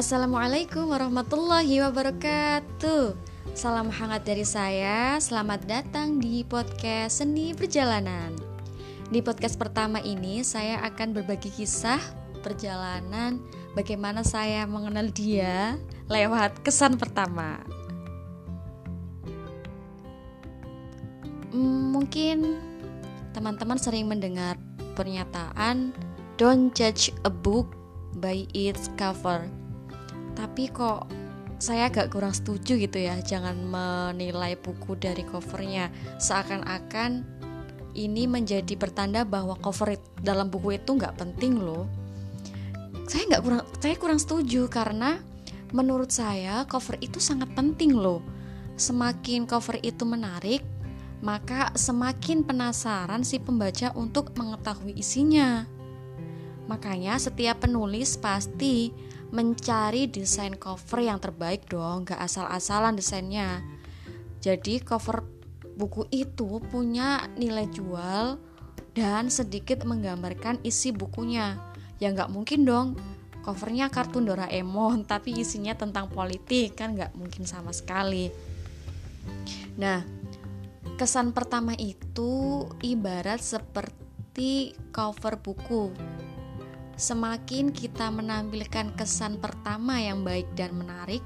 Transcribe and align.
Assalamualaikum 0.00 0.96
warahmatullahi 0.96 1.84
wabarakatuh. 1.84 3.12
Salam 3.52 3.92
hangat 3.92 4.24
dari 4.24 4.48
saya. 4.48 5.20
Selamat 5.20 5.60
datang 5.68 6.16
di 6.16 6.40
podcast 6.40 7.20
Seni 7.20 7.52
Perjalanan. 7.52 8.32
Di 9.12 9.20
podcast 9.20 9.60
pertama 9.60 10.00
ini 10.00 10.40
Saya 10.40 10.80
akan 10.88 11.12
berbagi 11.12 11.52
kisah 11.52 12.00
perjalanan 12.40 13.44
Bagaimana 13.76 14.24
saya 14.24 14.64
mengenal 14.64 15.12
dia 15.12 15.76
Lewat 16.08 16.64
kesan 16.64 16.96
pertama. 16.96 17.60
Hmm, 21.52 21.92
Mungkin 21.92 22.56
teman-teman 23.36 23.76
sering 23.76 24.08
mendengar 24.08 24.56
pernyataan 24.96 25.92
Don't 26.40 26.72
judge 26.72 27.12
a 27.20 27.28
book 27.28 27.76
by 28.16 28.48
its 28.56 28.88
cover 28.96 29.59
tapi 30.40 30.72
kok 30.72 31.04
saya 31.60 31.92
agak 31.92 32.16
kurang 32.16 32.32
setuju 32.32 32.80
gitu 32.80 32.96
ya 32.96 33.20
jangan 33.20 33.60
menilai 33.60 34.56
buku 34.56 34.96
dari 34.96 35.20
covernya. 35.28 35.92
Seakan-akan 36.16 37.28
ini 37.92 38.24
menjadi 38.24 38.72
pertanda 38.80 39.28
bahwa 39.28 39.60
cover 39.60 40.00
dalam 40.24 40.48
buku 40.48 40.80
itu 40.80 40.96
nggak 40.96 41.20
penting 41.20 41.60
loh. 41.60 41.84
Saya 43.04 43.28
nggak 43.36 43.42
kurang 43.44 43.64
saya 43.76 43.94
kurang 44.00 44.16
setuju 44.16 44.72
karena 44.72 45.20
menurut 45.76 46.08
saya 46.08 46.64
cover 46.64 46.96
itu 47.04 47.20
sangat 47.20 47.52
penting 47.52 47.92
loh. 47.92 48.24
Semakin 48.80 49.44
cover 49.44 49.76
itu 49.84 50.08
menarik 50.08 50.64
maka 51.20 51.68
semakin 51.76 52.40
penasaran 52.40 53.20
si 53.28 53.36
pembaca 53.36 53.92
untuk 53.92 54.32
mengetahui 54.40 54.96
isinya. 54.96 55.68
Makanya 56.64 57.20
setiap 57.20 57.68
penulis 57.68 58.16
pasti 58.16 58.88
mencari 59.30 60.10
desain 60.10 60.54
cover 60.58 61.06
yang 61.06 61.22
terbaik 61.22 61.70
dong, 61.70 62.06
gak 62.06 62.18
asal-asalan 62.18 62.98
desainnya. 62.98 63.62
Jadi 64.42 64.82
cover 64.82 65.22
buku 65.78 66.04
itu 66.12 66.60
punya 66.68 67.30
nilai 67.38 67.70
jual 67.70 68.36
dan 68.92 69.30
sedikit 69.30 69.86
menggambarkan 69.86 70.60
isi 70.66 70.90
bukunya. 70.90 71.56
Ya 72.02 72.12
nggak 72.12 72.32
mungkin 72.32 72.64
dong 72.64 72.96
covernya 73.40 73.88
kartun 73.88 74.28
Doraemon 74.28 75.04
tapi 75.10 75.36
isinya 75.40 75.72
tentang 75.72 76.12
politik 76.12 76.76
kan 76.76 76.96
nggak 76.96 77.16
mungkin 77.16 77.48
sama 77.48 77.72
sekali. 77.72 78.28
Nah, 79.80 80.04
kesan 81.00 81.32
pertama 81.32 81.72
itu 81.76 82.64
ibarat 82.84 83.40
seperti 83.40 84.76
cover 84.92 85.40
buku 85.40 85.92
Semakin 87.00 87.72
kita 87.72 88.12
menampilkan 88.12 88.92
kesan 88.92 89.40
pertama 89.40 89.96
yang 89.96 90.20
baik 90.20 90.44
dan 90.52 90.76
menarik, 90.76 91.24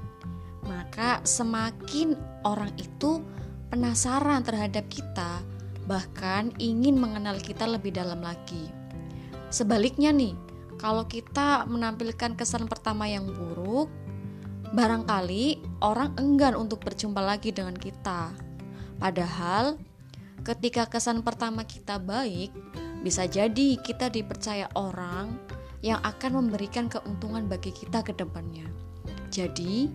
maka 0.63 1.19
semakin 1.27 2.15
orang 2.47 2.71
itu 2.79 3.19
penasaran 3.67 4.39
terhadap 4.47 4.87
kita, 4.87 5.43
bahkan 5.83 6.55
ingin 6.63 6.95
mengenal 6.95 7.35
kita 7.43 7.67
lebih 7.67 7.91
dalam 7.91 8.23
lagi. 8.23 8.71
Sebaliknya, 9.51 10.15
nih, 10.15 10.31
kalau 10.79 11.03
kita 11.11 11.67
menampilkan 11.67 12.39
kesan 12.39 12.71
pertama 12.71 13.11
yang 13.11 13.27
buruk, 13.27 13.91
barangkali 14.71 15.59
orang 15.83 16.15
enggan 16.15 16.55
untuk 16.55 16.87
berjumpa 16.87 17.19
lagi 17.19 17.51
dengan 17.51 17.75
kita. 17.75 18.31
Padahal, 18.95 19.75
ketika 20.47 20.87
kesan 20.87 21.19
pertama 21.19 21.67
kita 21.67 21.99
baik, 21.99 22.55
bisa 23.03 23.27
jadi 23.27 23.75
kita 23.83 24.07
dipercaya 24.07 24.71
orang 24.71 25.55
yang 25.85 26.01
akan 26.01 26.41
memberikan 26.41 26.89
keuntungan 26.89 27.45
bagi 27.45 27.69
kita 27.69 28.01
ke 28.01 28.17
depannya. 28.17 28.65
Jadi, 29.29 29.85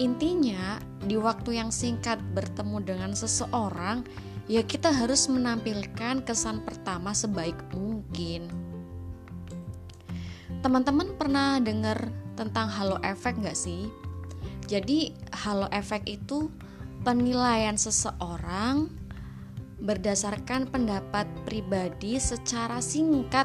intinya 0.00 0.80
di 1.04 1.20
waktu 1.20 1.60
yang 1.60 1.68
singkat 1.68 2.16
bertemu 2.32 2.80
dengan 2.80 3.12
seseorang, 3.12 4.08
ya 4.48 4.64
kita 4.64 4.88
harus 4.88 5.28
menampilkan 5.28 6.24
kesan 6.24 6.64
pertama 6.64 7.12
sebaik 7.12 7.60
mungkin. 7.76 8.48
Teman-teman 10.64 11.12
pernah 11.20 11.60
dengar 11.60 12.08
tentang 12.40 12.72
halo 12.72 12.96
efek 13.04 13.36
nggak 13.36 13.52
sih? 13.52 13.92
Jadi 14.64 15.12
halo 15.44 15.68
efek 15.68 16.08
itu 16.08 16.48
penilaian 17.04 17.76
seseorang 17.76 18.88
berdasarkan 19.76 20.64
pendapat 20.72 21.28
pribadi 21.44 22.16
secara 22.16 22.80
singkat 22.80 23.44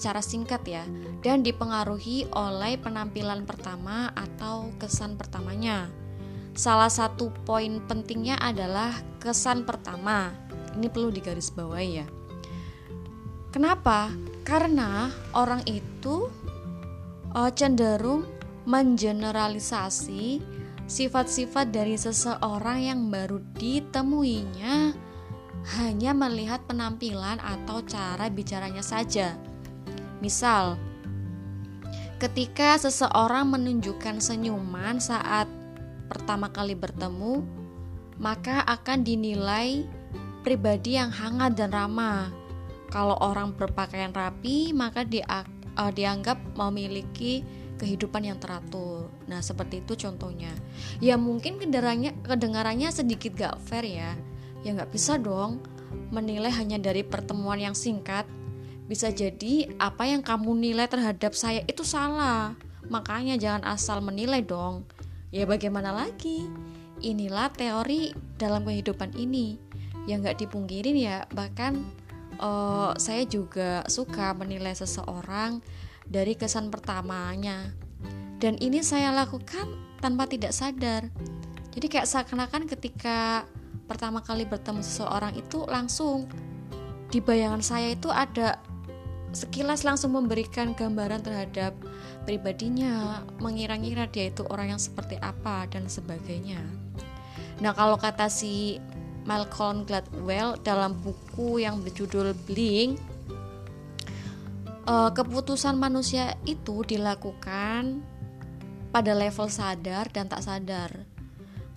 secara 0.00 0.24
singkat 0.24 0.64
ya 0.64 0.88
dan 1.20 1.44
dipengaruhi 1.44 2.24
oleh 2.32 2.80
penampilan 2.80 3.44
pertama 3.44 4.08
atau 4.16 4.72
kesan 4.80 5.20
pertamanya. 5.20 5.92
Salah 6.56 6.88
satu 6.88 7.28
poin 7.44 7.84
pentingnya 7.84 8.40
adalah 8.40 8.96
kesan 9.20 9.68
pertama. 9.68 10.32
Ini 10.72 10.88
perlu 10.88 11.12
digarisbawahi 11.12 11.90
ya. 11.92 12.08
Kenapa? 13.52 14.08
Karena 14.40 15.12
orang 15.36 15.68
itu 15.68 16.32
uh, 17.36 17.52
cenderung 17.52 18.24
mengeneralisasi 18.64 20.40
sifat-sifat 20.88 21.68
dari 21.68 22.00
seseorang 22.00 22.88
yang 22.88 23.00
baru 23.12 23.36
ditemuinya 23.52 24.96
hanya 25.76 26.12
melihat 26.16 26.64
penampilan 26.64 27.36
atau 27.36 27.84
cara 27.84 28.32
bicaranya 28.32 28.80
saja 28.80 29.49
Misal, 30.20 30.76
ketika 32.20 32.76
seseorang 32.76 33.48
menunjukkan 33.48 34.20
senyuman 34.20 35.00
saat 35.00 35.48
pertama 36.12 36.52
kali 36.52 36.76
bertemu, 36.76 37.40
maka 38.20 38.60
akan 38.68 39.00
dinilai 39.00 39.88
pribadi 40.44 41.00
yang 41.00 41.08
hangat 41.08 41.56
dan 41.56 41.72
ramah. 41.72 42.28
Kalau 42.92 43.16
orang 43.22 43.56
berpakaian 43.56 44.12
rapi, 44.12 44.76
maka 44.76 45.06
uh, 45.06 45.92
dianggap 45.94 46.36
memiliki 46.58 47.40
kehidupan 47.80 48.28
yang 48.28 48.36
teratur. 48.36 49.08
Nah, 49.24 49.40
seperti 49.40 49.80
itu 49.80 49.96
contohnya. 49.96 50.52
Ya 51.00 51.16
mungkin 51.16 51.56
kedengarannya, 51.56 52.12
kedengarannya 52.20 52.92
sedikit 52.92 53.32
gak 53.40 53.56
fair 53.64 53.88
ya. 53.88 54.12
Ya 54.60 54.76
nggak 54.76 54.92
bisa 54.92 55.16
dong 55.16 55.64
menilai 56.12 56.52
hanya 56.52 56.76
dari 56.76 57.00
pertemuan 57.00 57.56
yang 57.56 57.72
singkat 57.72 58.28
bisa 58.90 59.06
jadi 59.14 59.70
apa 59.78 60.02
yang 60.02 60.18
kamu 60.18 60.50
nilai 60.58 60.90
terhadap 60.90 61.30
saya 61.38 61.62
itu 61.70 61.86
salah. 61.86 62.58
Makanya 62.90 63.38
jangan 63.38 63.62
asal 63.70 64.02
menilai 64.02 64.42
dong. 64.42 64.82
Ya 65.30 65.46
bagaimana 65.46 65.94
lagi? 65.94 66.50
Inilah 66.98 67.54
teori 67.54 68.10
dalam 68.34 68.66
kehidupan 68.66 69.14
ini. 69.14 69.70
yang 70.08 70.24
nggak 70.24 70.42
dipungkirin 70.42 70.96
ya, 70.96 71.28
bahkan 71.36 71.86
uh, 72.40 72.96
saya 72.96 73.28
juga 73.28 73.84
suka 73.86 74.32
menilai 74.32 74.72
seseorang 74.72 75.60
dari 76.08 76.34
kesan 76.34 76.72
pertamanya. 76.72 77.70
Dan 78.40 78.56
ini 78.58 78.80
saya 78.80 79.12
lakukan 79.12 79.70
tanpa 80.00 80.24
tidak 80.24 80.56
sadar. 80.56 81.12
Jadi 81.70 81.86
kayak 81.86 82.08
seakan-akan 82.08 82.64
ketika 82.66 83.44
pertama 83.86 84.24
kali 84.24 84.48
bertemu 84.48 84.80
seseorang 84.80 85.36
itu 85.36 85.68
langsung 85.68 86.26
di 87.12 87.20
bayangan 87.20 87.60
saya 87.60 87.92
itu 87.92 88.08
ada 88.08 88.56
sekilas 89.30 89.86
langsung 89.86 90.18
memberikan 90.18 90.74
gambaran 90.74 91.22
terhadap 91.22 91.74
pribadinya, 92.26 93.22
mengira-ngira 93.38 94.10
dia 94.10 94.28
itu 94.28 94.42
orang 94.50 94.74
yang 94.76 94.82
seperti 94.82 95.16
apa 95.22 95.70
dan 95.70 95.86
sebagainya. 95.86 96.60
Nah, 97.62 97.72
kalau 97.76 98.00
kata 98.00 98.26
si 98.26 98.80
Malcolm 99.28 99.84
Gladwell 99.84 100.58
dalam 100.64 100.96
buku 100.98 101.62
yang 101.62 101.84
berjudul 101.84 102.34
Bling, 102.48 102.98
eh, 104.88 105.10
keputusan 105.14 105.76
manusia 105.78 106.34
itu 106.48 106.82
dilakukan 106.82 108.02
pada 108.90 109.12
level 109.14 109.46
sadar 109.46 110.10
dan 110.10 110.26
tak 110.26 110.42
sadar. 110.42 110.90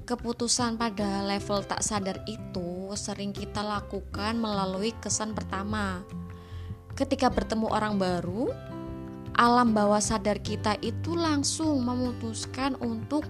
Keputusan 0.04 0.76
pada 0.76 1.24
level 1.24 1.64
tak 1.64 1.80
sadar 1.80 2.20
itu 2.28 2.92
sering 3.00 3.32
kita 3.32 3.64
lakukan 3.64 4.36
melalui 4.36 4.92
kesan 5.00 5.32
pertama 5.32 6.04
ketika 6.94 7.30
bertemu 7.30 7.68
orang 7.69 7.98
baru, 7.98 8.54
alam 9.34 9.74
bawah 9.74 10.01
sadar 10.01 10.38
kita 10.38 10.78
itu 10.86 11.18
langsung 11.18 11.81
memutuskan 11.81 12.78
untuk 12.78 13.25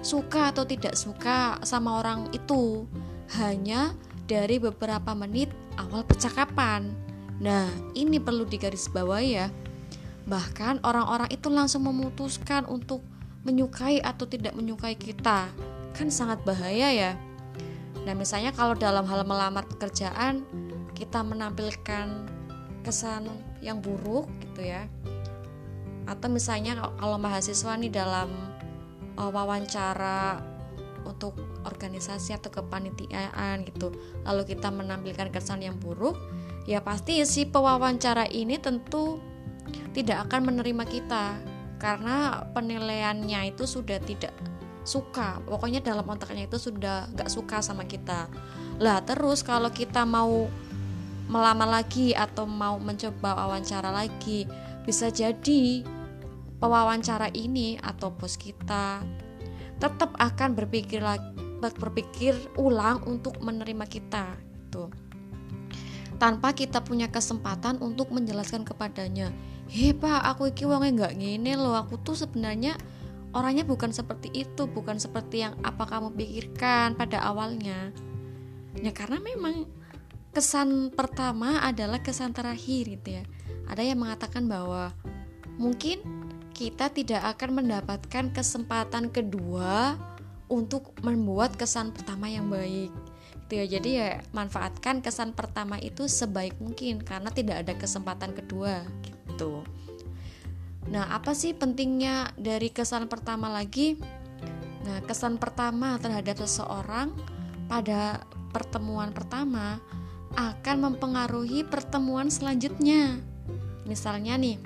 suka 0.00 0.54
atau 0.54 0.62
tidak 0.64 0.94
suka 0.94 1.58
sama 1.66 2.00
orang 2.00 2.30
itu 2.30 2.86
hanya 3.36 3.92
dari 4.30 4.62
beberapa 4.62 5.10
menit 5.12 5.50
awal 5.74 6.06
percakapan. 6.06 6.94
Nah, 7.42 7.66
ini 7.98 8.22
perlu 8.22 8.46
digarisbawahi 8.46 9.30
ya. 9.34 9.50
Bahkan 10.30 10.86
orang-orang 10.86 11.32
itu 11.34 11.50
langsung 11.50 11.88
memutuskan 11.88 12.62
untuk 12.70 13.02
menyukai 13.42 13.98
atau 13.98 14.28
tidak 14.28 14.54
menyukai 14.54 14.94
kita. 14.94 15.50
Kan 15.96 16.14
sangat 16.14 16.44
bahaya 16.46 16.94
ya. 16.94 17.12
Nah, 18.06 18.14
misalnya 18.14 18.54
kalau 18.54 18.78
dalam 18.78 19.02
hal 19.04 19.26
melamar 19.26 19.66
pekerjaan 19.66 20.46
kita 20.94 21.24
menampilkan 21.24 22.28
kesan 22.82 23.28
yang 23.60 23.78
buruk 23.78 24.28
gitu 24.42 24.66
ya. 24.66 24.88
Atau 26.08 26.32
misalnya 26.32 26.78
kalau 26.98 27.16
mahasiswa 27.20 27.76
nih 27.78 27.92
dalam 27.92 28.30
uh, 29.14 29.30
wawancara 29.30 30.42
untuk 31.04 31.38
organisasi 31.64 32.36
atau 32.36 32.52
kepanitiaan 32.52 33.64
gitu 33.64 33.88
lalu 34.28 34.52
kita 34.52 34.68
menampilkan 34.68 35.32
kesan 35.32 35.64
yang 35.64 35.80
buruk 35.80 36.12
ya 36.68 36.84
pasti 36.84 37.24
si 37.24 37.48
pewawancara 37.48 38.28
ini 38.28 38.60
tentu 38.60 39.16
tidak 39.92 40.28
akan 40.28 40.54
menerima 40.54 40.84
kita. 40.86 41.38
Karena 41.80 42.44
penilaiannya 42.52 43.56
itu 43.56 43.64
sudah 43.64 43.96
tidak 44.04 44.36
suka. 44.84 45.40
Pokoknya 45.48 45.80
dalam 45.80 46.04
otaknya 46.04 46.44
itu 46.44 46.60
sudah 46.60 47.08
nggak 47.16 47.30
suka 47.32 47.64
sama 47.64 47.88
kita. 47.88 48.28
Lah 48.76 49.00
terus 49.00 49.40
kalau 49.40 49.72
kita 49.72 50.04
mau 50.04 50.48
melamar 51.30 51.70
lagi 51.70 52.10
atau 52.10 52.44
mau 52.44 52.76
mencoba 52.82 53.38
wawancara 53.38 53.94
lagi 53.94 54.50
bisa 54.82 55.14
jadi 55.14 55.86
pewawancara 56.58 57.30
ini 57.30 57.78
atau 57.78 58.10
bos 58.10 58.34
kita 58.34 59.06
tetap 59.78 60.10
akan 60.18 60.58
berpikir 60.58 61.00
berpikir 61.62 62.34
ulang 62.58 63.00
untuk 63.06 63.38
menerima 63.38 63.86
kita 63.86 64.34
itu 64.66 64.90
tanpa 66.18 66.52
kita 66.52 66.82
punya 66.82 67.06
kesempatan 67.08 67.78
untuk 67.78 68.10
menjelaskan 68.10 68.66
kepadanya 68.66 69.30
hei 69.70 69.94
pak 69.94 70.26
aku 70.34 70.50
iki 70.50 70.66
wongnya 70.66 70.90
nggak 70.92 71.14
ngene 71.16 71.54
loh 71.54 71.78
aku 71.78 71.96
tuh 72.02 72.18
sebenarnya 72.18 72.74
orangnya 73.30 73.62
bukan 73.62 73.94
seperti 73.94 74.34
itu 74.34 74.66
bukan 74.66 74.98
seperti 74.98 75.46
yang 75.46 75.54
apa 75.62 75.86
kamu 75.86 76.14
pikirkan 76.18 76.98
pada 76.98 77.22
awalnya. 77.22 77.94
Ya 78.78 78.90
karena 78.94 79.18
memang 79.22 79.66
kesan 80.30 80.94
pertama 80.94 81.62
adalah 81.62 81.98
kesan 82.02 82.30
terakhir 82.30 82.86
gitu 82.98 83.20
ya. 83.20 83.24
Ada 83.66 83.82
yang 83.86 84.02
mengatakan 84.02 84.46
bahwa 84.46 84.94
mungkin 85.58 86.02
kita 86.54 86.90
tidak 86.90 87.22
akan 87.36 87.62
mendapatkan 87.62 88.34
kesempatan 88.34 89.10
kedua 89.10 89.96
untuk 90.50 90.92
membuat 91.00 91.54
kesan 91.54 91.94
pertama 91.94 92.26
yang 92.26 92.50
baik 92.50 92.90
gitu 93.46 93.52
ya. 93.58 93.66
Jadi 93.66 93.90
ya 93.98 94.10
manfaatkan 94.30 95.02
kesan 95.02 95.34
pertama 95.34 95.78
itu 95.82 96.06
sebaik 96.06 96.58
mungkin 96.62 97.02
karena 97.02 97.34
tidak 97.34 97.66
ada 97.66 97.74
kesempatan 97.74 98.30
kedua 98.30 98.86
gitu. 99.02 99.66
Nah 100.90 101.10
apa 101.10 101.34
sih 101.34 101.54
pentingnya 101.54 102.34
dari 102.38 102.70
kesan 102.70 103.10
pertama 103.10 103.50
lagi? 103.50 103.98
Nah 104.86 105.02
kesan 105.06 105.38
pertama 105.38 105.98
terhadap 105.98 106.38
seseorang 106.38 107.14
pada 107.66 108.22
pertemuan 108.50 109.14
pertama 109.14 109.78
akan 110.34 110.76
mempengaruhi 110.90 111.66
pertemuan 111.66 112.30
selanjutnya. 112.30 113.18
Misalnya 113.86 114.38
nih 114.38 114.58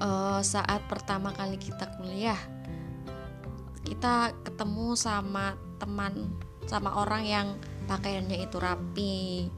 uh, 0.00 0.40
saat 0.44 0.84
pertama 0.90 1.32
kali 1.32 1.56
kita 1.56 1.88
kuliah 1.96 2.38
kita 3.86 4.34
ketemu 4.42 4.98
sama 4.98 5.54
teman 5.78 6.26
sama 6.66 6.98
orang 6.98 7.22
yang 7.22 7.46
pakaiannya 7.86 8.42
itu 8.42 8.58
rapi. 8.58 9.48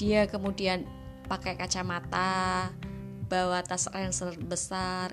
Dia 0.00 0.24
kemudian 0.24 0.88
pakai 1.28 1.60
kacamata 1.60 2.72
bawa 3.28 3.60
tas 3.60 3.92
ransel 3.92 4.32
besar. 4.40 5.12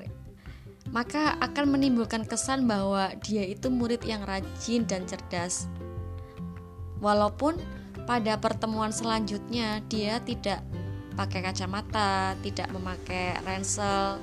Maka 0.92 1.36
akan 1.44 1.76
menimbulkan 1.76 2.24
kesan 2.24 2.68
bahwa 2.68 3.12
dia 3.24 3.44
itu 3.44 3.68
murid 3.68 4.04
yang 4.08 4.24
rajin 4.24 4.88
dan 4.88 5.04
cerdas. 5.04 5.68
Walaupun 7.04 7.60
pada 8.04 8.36
pertemuan 8.40 8.92
selanjutnya 8.92 9.80
dia 9.88 10.20
tidak 10.24 10.64
pakai 11.14 11.46
kacamata, 11.46 12.34
tidak 12.42 12.68
memakai 12.74 13.38
ransel, 13.46 14.18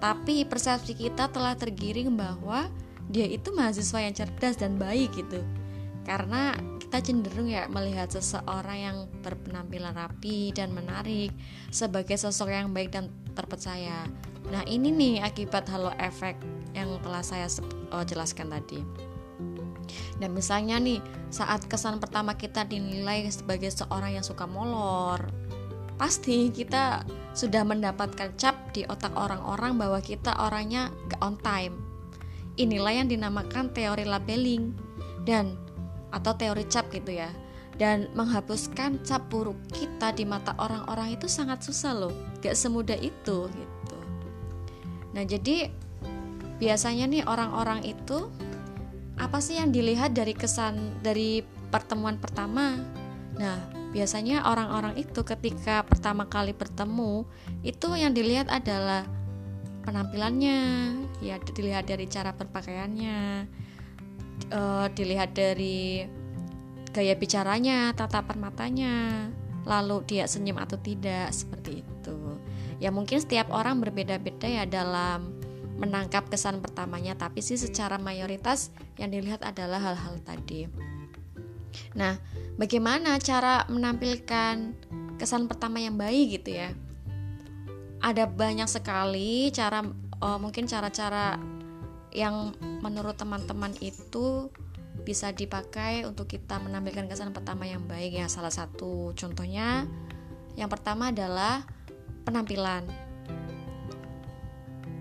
tapi 0.00 0.48
persepsi 0.48 0.96
kita 0.96 1.28
telah 1.28 1.52
tergiring 1.58 2.16
bahwa 2.16 2.72
dia 3.10 3.26
itu 3.28 3.52
mahasiswa 3.52 4.00
yang 4.00 4.14
cerdas 4.16 4.56
dan 4.56 4.80
baik 4.80 5.12
gitu. 5.12 5.44
Karena 6.06 6.56
kita 6.80 7.04
cenderung 7.04 7.46
ya 7.46 7.68
melihat 7.68 8.08
seseorang 8.10 8.78
yang 8.80 8.96
berpenampilan 9.20 9.94
rapi 9.94 10.50
dan 10.56 10.72
menarik 10.72 11.30
sebagai 11.68 12.16
sosok 12.16 12.50
yang 12.50 12.72
baik 12.72 12.90
dan 12.96 13.12
terpercaya. 13.36 14.08
Nah 14.48 14.64
ini 14.64 14.88
nih 14.90 15.14
akibat 15.22 15.68
halo 15.68 15.92
efek 16.00 16.34
yang 16.72 16.96
telah 17.04 17.22
saya 17.22 17.46
uh, 17.92 18.02
jelaskan 18.02 18.50
tadi 18.50 19.09
dan 20.18 20.34
misalnya 20.34 20.76
nih 20.78 20.98
saat 21.30 21.66
kesan 21.66 22.02
pertama 22.02 22.34
kita 22.34 22.66
dinilai 22.66 23.26
sebagai 23.30 23.70
seorang 23.72 24.18
yang 24.18 24.26
suka 24.26 24.44
molor 24.44 25.30
pasti 26.00 26.48
kita 26.48 27.04
sudah 27.36 27.60
mendapatkan 27.60 28.32
cap 28.40 28.72
di 28.72 28.88
otak 28.88 29.12
orang-orang 29.12 29.76
bahwa 29.76 30.00
kita 30.00 30.32
orangnya 30.40 30.88
gak 31.12 31.20
on 31.20 31.36
time. 31.44 31.76
Inilah 32.56 33.04
yang 33.04 33.08
dinamakan 33.12 33.68
teori 33.76 34.08
labeling 34.08 34.72
dan 35.28 35.60
atau 36.08 36.32
teori 36.32 36.64
cap 36.72 36.88
gitu 36.88 37.20
ya. 37.20 37.28
Dan 37.76 38.08
menghapuskan 38.16 39.04
cap 39.04 39.28
buruk 39.28 39.60
kita 39.76 40.16
di 40.16 40.24
mata 40.24 40.56
orang-orang 40.56 41.20
itu 41.20 41.28
sangat 41.28 41.60
susah 41.60 41.92
loh, 41.92 42.12
gak 42.40 42.56
semudah 42.56 42.96
itu 42.96 43.52
gitu. 43.52 43.98
Nah 45.12 45.24
jadi 45.28 45.68
biasanya 46.56 47.12
nih 47.12 47.22
orang-orang 47.28 47.84
itu 47.84 48.32
sih 49.40 49.58
yang 49.58 49.72
dilihat 49.74 50.12
dari 50.12 50.36
kesan 50.36 51.00
dari 51.04 51.44
pertemuan 51.72 52.20
pertama? 52.20 52.76
Nah, 53.40 53.58
biasanya 53.90 54.46
orang-orang 54.46 54.94
itu 55.00 55.26
ketika 55.26 55.82
pertama 55.82 56.28
kali 56.30 56.54
bertemu 56.54 57.26
itu 57.66 57.88
yang 57.98 58.14
dilihat 58.14 58.46
adalah 58.52 59.02
penampilannya 59.82 60.58
ya 61.24 61.40
dilihat 61.40 61.88
dari 61.88 62.06
cara 62.06 62.30
berpakaiannya 62.36 63.48
uh, 64.52 64.86
dilihat 64.92 65.34
dari 65.34 66.04
gaya 66.94 67.14
bicaranya 67.18 67.90
tatapan 67.96 68.38
matanya 68.38 68.94
lalu 69.64 70.02
dia 70.06 70.24
senyum 70.24 70.58
atau 70.58 70.78
tidak 70.80 71.30
seperti 71.34 71.82
itu 71.84 72.18
ya 72.80 72.88
mungkin 72.88 73.20
setiap 73.20 73.52
orang 73.52 73.82
berbeda-beda 73.82 74.48
ya 74.48 74.64
dalam 74.64 75.39
menangkap 75.80 76.28
kesan 76.28 76.60
pertamanya 76.60 77.16
tapi 77.16 77.40
sih 77.40 77.56
secara 77.56 77.96
mayoritas 77.96 78.68
yang 79.00 79.08
dilihat 79.08 79.40
adalah 79.40 79.80
hal-hal 79.80 80.20
tadi. 80.20 80.68
Nah 81.96 82.20
bagaimana 82.60 83.16
cara 83.16 83.64
menampilkan 83.72 84.76
kesan 85.16 85.48
pertama 85.48 85.80
yang 85.80 85.96
baik 85.96 86.40
gitu 86.40 86.60
ya? 86.60 86.70
Ada 88.04 88.28
banyak 88.28 88.68
sekali 88.68 89.48
cara 89.50 89.80
uh, 90.20 90.38
mungkin 90.38 90.68
cara-cara 90.68 91.40
yang 92.12 92.52
menurut 92.84 93.16
teman-teman 93.16 93.72
itu 93.80 94.52
bisa 95.00 95.32
dipakai 95.32 96.04
untuk 96.04 96.28
kita 96.28 96.60
menampilkan 96.60 97.08
kesan 97.08 97.32
pertama 97.32 97.64
yang 97.64 97.88
baik. 97.88 98.20
Ya 98.20 98.28
salah 98.28 98.52
satu 98.52 99.16
contohnya 99.16 99.88
yang 100.60 100.68
pertama 100.68 101.08
adalah 101.08 101.64
penampilan 102.28 102.84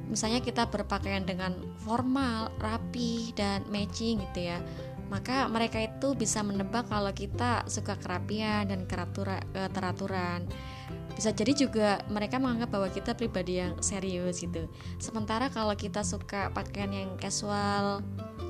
misalnya 0.10 0.42
kita 0.42 0.68
berpakaian 0.68 1.24
dengan 1.24 1.56
formal, 1.86 2.50
rapi 2.58 3.32
dan 3.38 3.63
matching 3.70 4.20
gitu 4.30 4.51
ya 4.51 4.60
maka 5.10 5.50
mereka 5.50 5.82
itu 5.82 6.13
bisa 6.13 6.46
menebak 6.46 6.86
kalau 6.86 7.10
kita 7.10 7.66
suka 7.66 7.98
kerapian 7.98 8.70
dan 8.70 8.86
keteraturan 8.86 10.46
bisa 11.20 11.36
jadi 11.36 11.51
juga 11.51 12.00
mereka 12.08 12.39
menganggap 12.39 12.72
bahwa 12.72 12.88
kita 12.96 13.12
pribadi 13.12 13.60
yang 13.60 13.75
serius 13.84 14.39
gitu. 14.39 14.72
Sementara 15.04 15.51
kalau 15.51 15.75
kita 15.75 16.00
suka 16.00 16.48
pakaian 16.56 16.96
yang 16.96 17.20
casual 17.20 18.00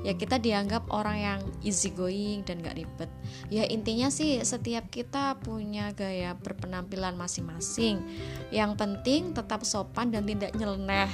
ya 0.06 0.14
kita 0.14 0.38
dianggap 0.38 0.86
orang 0.94 1.18
yang 1.18 1.40
easy 1.66 1.90
going 1.90 2.46
dan 2.46 2.62
gak 2.62 2.78
ribet. 2.78 3.10
Ya 3.50 3.66
intinya 3.66 4.14
sih 4.14 4.38
setiap 4.46 4.86
kita 4.94 5.42
punya 5.42 5.90
gaya 5.98 6.38
berpenampilan 6.38 7.18
masing-masing. 7.18 8.06
Yang 8.54 8.78
penting 8.78 9.34
tetap 9.34 9.66
sopan 9.66 10.14
dan 10.14 10.30
tidak 10.30 10.54
nyeleneh 10.54 11.10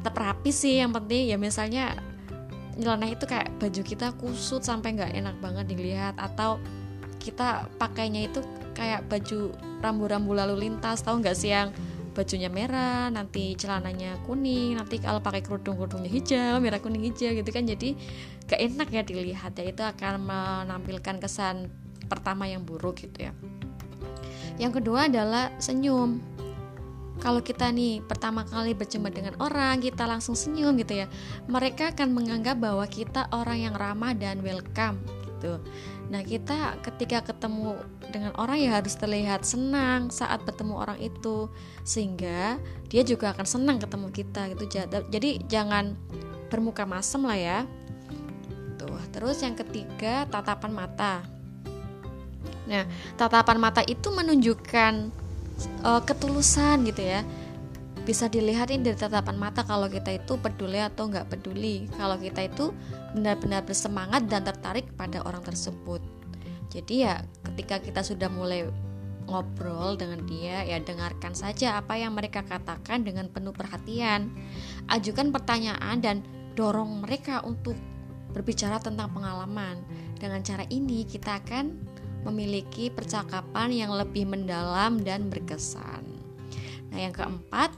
tetap 0.00 0.16
rapi 0.16 0.48
sih 0.48 0.80
yang 0.80 0.96
penting. 0.96 1.28
Ya 1.28 1.36
misalnya 1.36 2.00
nyeleneh 2.80 3.12
itu 3.12 3.28
kayak 3.28 3.52
baju 3.60 3.82
kita 3.84 4.16
kusut 4.16 4.64
sampai 4.64 4.96
nggak 4.96 5.12
enak 5.12 5.36
banget 5.44 5.68
dilihat. 5.68 6.16
Atau 6.16 6.56
kita 7.20 7.68
pakainya 7.76 8.32
itu 8.32 8.40
kayak 8.72 9.04
baju 9.12 9.52
rambu-rambu 9.84 10.32
lalu 10.32 10.66
lintas. 10.68 11.04
Tahu 11.04 11.20
nggak 11.20 11.36
sih 11.36 11.52
yang 11.52 11.68
bajunya 12.10 12.50
merah 12.50 13.06
nanti 13.06 13.54
celananya 13.54 14.18
kuning 14.26 14.74
nanti 14.74 14.98
kalau 14.98 15.22
pakai 15.22 15.46
kerudung 15.46 15.78
kerudungnya 15.78 16.10
hijau 16.10 16.58
merah 16.58 16.80
kuning 16.80 17.04
hijau 17.12 17.36
gitu 17.36 17.50
kan. 17.52 17.68
Jadi 17.68 17.94
gak 18.48 18.60
enak 18.60 18.88
ya 18.88 19.02
dilihat. 19.04 19.52
Ya 19.60 19.64
itu 19.68 19.82
akan 19.84 20.24
menampilkan 20.24 21.20
kesan 21.20 21.68
pertama 22.08 22.48
yang 22.48 22.64
buruk 22.64 23.04
gitu 23.04 23.30
ya. 23.30 23.32
Yang 24.58 24.82
kedua 24.82 25.06
adalah 25.06 25.54
senyum 25.62 26.18
kalau 27.20 27.44
kita 27.44 27.68
nih 27.68 28.00
pertama 28.00 28.42
kali 28.48 28.72
berjumpa 28.72 29.12
dengan 29.12 29.36
orang 29.38 29.78
kita 29.84 30.08
langsung 30.08 30.32
senyum 30.32 30.74
gitu 30.80 31.04
ya 31.04 31.06
mereka 31.46 31.92
akan 31.92 32.16
menganggap 32.16 32.56
bahwa 32.56 32.82
kita 32.88 33.28
orang 33.30 33.70
yang 33.70 33.74
ramah 33.76 34.16
dan 34.16 34.40
welcome 34.40 34.98
gitu. 35.40 35.56
Nah, 36.12 36.20
kita 36.20 36.76
ketika 36.84 37.32
ketemu 37.32 37.80
dengan 38.12 38.34
orang 38.36 38.60
ya 38.60 38.76
harus 38.76 38.92
terlihat 38.98 39.46
senang 39.46 40.12
saat 40.12 40.44
bertemu 40.44 40.74
orang 40.76 40.98
itu 41.00 41.48
sehingga 41.86 42.60
dia 42.92 43.02
juga 43.06 43.32
akan 43.32 43.46
senang 43.46 43.78
ketemu 43.80 44.12
kita 44.12 44.52
gitu. 44.52 44.84
Jadi 45.08 45.46
jangan 45.48 45.96
bermuka 46.52 46.84
masam 46.84 47.24
lah 47.24 47.38
ya. 47.38 47.58
Tuh, 48.76 49.00
terus 49.14 49.40
yang 49.40 49.56
ketiga 49.56 50.28
tatapan 50.28 50.74
mata. 50.74 51.24
Nah, 52.68 52.84
tatapan 53.16 53.56
mata 53.56 53.80
itu 53.86 54.10
menunjukkan 54.10 55.14
uh, 55.82 56.00
ketulusan 56.04 56.86
gitu 56.86 57.02
ya. 57.02 57.24
Bisa 58.06 58.26
dilihat 58.32 58.72
ini 58.72 58.90
dari 58.90 58.96
tatapan 58.96 59.36
mata 59.36 59.60
kalau 59.62 59.86
kita 59.86 60.16
itu 60.16 60.40
peduli 60.40 60.80
atau 60.80 61.06
nggak 61.06 61.28
peduli. 61.28 61.86
Kalau 61.94 62.16
kita 62.16 62.48
itu 62.48 62.72
benar-benar 63.12 63.62
bersemangat 63.66 64.24
dan 64.26 64.46
tertarik 64.46 64.88
pada 64.96 65.20
orang 65.22 65.44
tersebut. 65.44 66.00
Jadi 66.70 67.04
ya 67.04 67.20
ketika 67.44 67.82
kita 67.82 68.00
sudah 68.00 68.30
mulai 68.30 68.64
ngobrol 69.30 69.94
dengan 69.94 70.26
dia 70.26 70.66
ya 70.66 70.78
dengarkan 70.82 71.36
saja 71.38 71.78
apa 71.78 71.94
yang 71.94 72.16
mereka 72.16 72.42
katakan 72.42 73.06
dengan 73.06 73.30
penuh 73.30 73.54
perhatian. 73.54 74.32
Ajukan 74.90 75.30
pertanyaan 75.30 76.02
dan 76.02 76.16
dorong 76.58 77.06
mereka 77.06 77.44
untuk 77.46 77.78
berbicara 78.34 78.78
tentang 78.82 79.10
pengalaman. 79.14 79.82
Dengan 80.18 80.42
cara 80.42 80.66
ini 80.68 81.06
kita 81.06 81.42
akan 81.42 81.89
memiliki 82.26 82.92
percakapan 82.92 83.72
yang 83.72 83.92
lebih 83.94 84.28
mendalam 84.28 85.00
dan 85.00 85.32
berkesan. 85.32 86.04
Nah, 86.90 86.98
yang 86.98 87.14
keempat, 87.14 87.72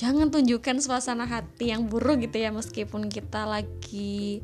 jangan 0.00 0.32
tunjukkan 0.32 0.80
suasana 0.80 1.28
hati 1.28 1.72
yang 1.72 1.88
buruk 1.88 2.24
gitu 2.24 2.40
ya 2.40 2.48
meskipun 2.48 3.12
kita 3.12 3.44
lagi 3.44 4.40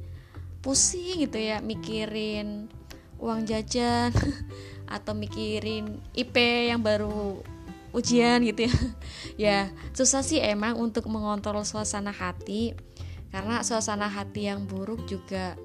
pusing 0.60 1.24
gitu 1.24 1.38
ya 1.40 1.62
mikirin 1.62 2.68
uang 3.16 3.48
jajan 3.48 4.12
atau 4.96 5.16
mikirin 5.16 5.96
IP 6.12 6.36
yang 6.68 6.84
baru 6.84 7.40
ujian 7.96 8.44
gitu 8.44 8.68
ya. 8.68 8.74
ya, 9.48 9.58
susah 9.96 10.20
sih 10.20 10.44
emang 10.44 10.76
untuk 10.76 11.08
mengontrol 11.08 11.64
suasana 11.64 12.12
hati 12.12 12.76
karena 13.32 13.64
suasana 13.64 14.08
hati 14.12 14.52
yang 14.52 14.68
buruk 14.68 15.08
juga 15.08 15.56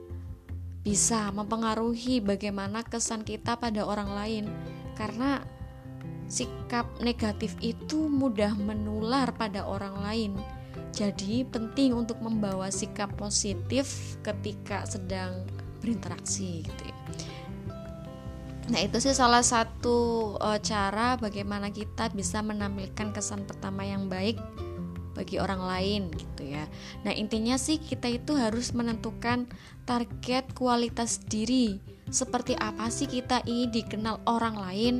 bisa 0.81 1.29
mempengaruhi 1.29 2.21
bagaimana 2.21 2.81
kesan 2.81 3.21
kita 3.21 3.57
pada 3.57 3.85
orang 3.85 4.09
lain 4.17 4.45
karena 4.97 5.45
sikap 6.25 6.87
negatif 7.03 7.53
itu 7.59 8.07
mudah 8.07 8.55
menular 8.55 9.29
pada 9.35 9.67
orang 9.67 9.95
lain. 10.01 10.33
Jadi 10.91 11.43
penting 11.47 11.95
untuk 11.95 12.19
membawa 12.23 12.71
sikap 12.71 13.11
positif 13.19 14.15
ketika 14.23 14.87
sedang 14.87 15.43
berinteraksi 15.83 16.63
gitu 16.63 16.83
ya. 16.87 16.97
Nah, 18.71 18.79
itu 18.79 19.03
sih 19.03 19.11
salah 19.11 19.43
satu 19.43 20.31
uh, 20.39 20.59
cara 20.63 21.19
bagaimana 21.19 21.73
kita 21.75 22.07
bisa 22.15 22.39
menampilkan 22.39 23.11
kesan 23.11 23.43
pertama 23.43 23.83
yang 23.83 24.07
baik 24.07 24.39
bagi 25.11 25.37
orang 25.37 25.61
lain 25.61 26.01
gitu 26.15 26.51
ya. 26.55 26.65
Nah, 27.03 27.13
intinya 27.15 27.55
sih 27.59 27.77
kita 27.77 28.07
itu 28.11 28.35
harus 28.35 28.71
menentukan 28.71 29.47
target 29.85 30.51
kualitas 30.55 31.21
diri. 31.25 31.79
Seperti 32.11 32.55
apa 32.59 32.91
sih 32.91 33.07
kita 33.07 33.43
ingin 33.47 33.71
dikenal 33.71 34.23
orang 34.27 34.55
lain? 34.59 34.95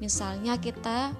Misalnya 0.00 0.56
kita 0.60 1.12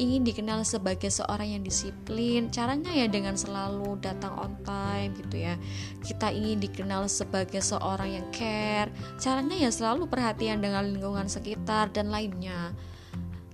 ingin 0.00 0.24
dikenal 0.24 0.64
sebagai 0.64 1.12
seorang 1.12 1.52
yang 1.58 1.62
disiplin 1.64 2.48
caranya 2.48 2.88
ya 2.96 3.04
dengan 3.08 3.36
selalu 3.36 4.00
datang 4.00 4.32
on 4.40 4.52
time 4.64 5.12
gitu 5.20 5.44
ya 5.44 5.60
kita 6.00 6.32
ingin 6.32 6.64
dikenal 6.64 7.12
sebagai 7.12 7.60
seorang 7.60 8.16
yang 8.16 8.26
care 8.32 8.88
caranya 9.20 9.68
ya 9.68 9.68
selalu 9.68 10.08
perhatian 10.08 10.64
dengan 10.64 10.88
lingkungan 10.88 11.28
sekitar 11.28 11.92
dan 11.92 12.08
lainnya 12.08 12.72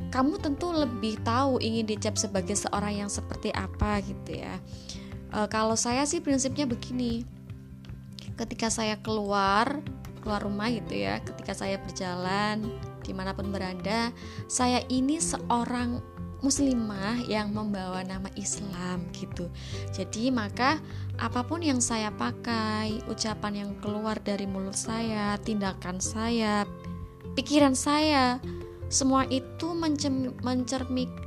kamu 0.09 0.41
tentu 0.41 0.73
lebih 0.73 1.21
tahu 1.25 1.61
ingin 1.61 1.85
dicap 1.85 2.17
sebagai 2.17 2.57
seorang 2.57 3.05
yang 3.05 3.11
seperti 3.13 3.53
apa 3.53 4.01
gitu 4.05 4.41
ya 4.41 4.57
e, 5.33 5.39
kalau 5.53 5.77
saya 5.77 6.05
sih 6.09 6.25
prinsipnya 6.25 6.65
begini 6.65 7.25
ketika 8.39 8.73
saya 8.73 8.97
keluar 9.01 9.81
keluar 10.25 10.41
rumah 10.45 10.69
gitu 10.73 10.97
ya 10.97 11.21
ketika 11.21 11.53
saya 11.53 11.77
berjalan 11.81 12.69
di 13.05 13.13
mana 13.17 13.33
pun 13.33 13.49
berada 13.49 14.13
saya 14.49 14.85
ini 14.93 15.21
seorang 15.21 16.01
muslimah 16.39 17.27
yang 17.27 17.51
membawa 17.51 18.07
nama 18.07 18.31
Islam 18.39 19.03
gitu. 19.11 19.51
Jadi 19.91 20.31
maka 20.31 20.79
apa 21.19 21.43
pun 21.43 21.67
yang 21.67 21.83
saya 21.83 22.15
pakai, 22.15 23.03
ucapan 23.11 23.67
yang 23.67 23.71
keluar 23.83 24.23
dari 24.23 24.47
mulut 24.47 24.79
saya, 24.79 25.35
tindakan 25.43 25.99
saya, 25.99 26.63
pikiran 27.35 27.75
saya 27.75 28.39
semua 28.89 29.29
itu 29.29 29.77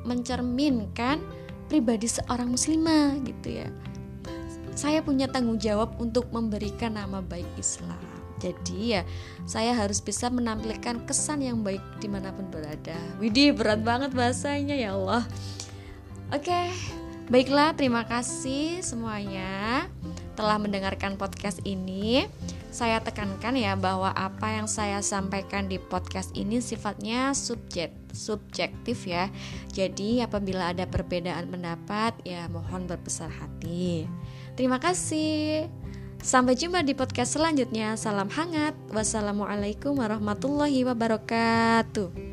mencerminkan 0.06 1.18
pribadi 1.70 2.10
seorang 2.10 2.52
muslimah 2.52 3.22
gitu 3.24 3.64
ya. 3.64 3.70
Saya 4.74 5.06
punya 5.06 5.30
tanggung 5.30 5.62
jawab 5.62 5.94
untuk 6.02 6.28
memberikan 6.34 6.98
nama 6.98 7.22
baik 7.22 7.48
Islam. 7.56 8.02
Jadi 8.42 8.98
ya 8.98 9.06
saya 9.46 9.78
harus 9.78 10.02
bisa 10.02 10.26
menampilkan 10.34 11.06
kesan 11.06 11.46
yang 11.46 11.62
baik 11.62 11.82
di 12.02 12.10
mana 12.10 12.34
pun 12.34 12.50
berada. 12.50 12.98
Widih 13.22 13.54
berat 13.54 13.86
banget 13.86 14.10
bahasanya 14.18 14.74
ya 14.74 14.98
Allah. 14.98 15.24
Oke, 16.34 16.74
baiklah 17.30 17.78
terima 17.78 18.02
kasih 18.10 18.82
semuanya 18.82 19.86
telah 20.34 20.58
mendengarkan 20.58 21.22
podcast 21.22 21.62
ini 21.62 22.26
saya 22.72 23.04
tekankan 23.04 23.60
ya 23.60 23.76
bahwa 23.76 24.16
apa 24.16 24.56
yang 24.56 24.66
saya 24.66 25.04
sampaikan 25.04 25.68
di 25.68 25.76
podcast 25.76 26.32
ini 26.40 26.64
sifatnya 26.64 27.36
subjek 27.36 27.92
subjektif 28.16 29.04
ya. 29.04 29.28
Jadi 29.76 30.24
apabila 30.24 30.72
ada 30.72 30.88
perbedaan 30.88 31.52
pendapat 31.52 32.16
ya 32.24 32.48
mohon 32.48 32.88
berbesar 32.88 33.28
hati. 33.28 34.08
Terima 34.56 34.80
kasih. 34.80 35.68
Sampai 36.22 36.56
jumpa 36.56 36.86
di 36.86 36.96
podcast 36.96 37.36
selanjutnya. 37.36 38.00
Salam 38.00 38.32
hangat. 38.32 38.78
Wassalamualaikum 38.94 39.98
warahmatullahi 39.98 40.88
wabarakatuh. 40.88 42.31